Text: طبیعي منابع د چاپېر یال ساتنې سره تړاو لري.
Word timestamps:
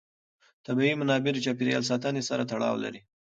طبیعي 0.65 0.93
منابع 0.99 1.31
د 1.33 1.37
چاپېر 1.45 1.67
یال 1.73 1.83
ساتنې 1.91 2.21
سره 2.29 2.43
تړاو 2.51 2.75
لري. 2.83 3.01